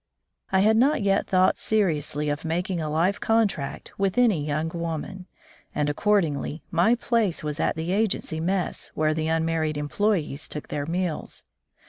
[0.51, 5.27] I had not yet thought seriously of making a life contract with any young woman,
[5.75, 10.87] and accordingly my place was at the agency mess where the unmarried employees took their
[10.87, 11.43] meals.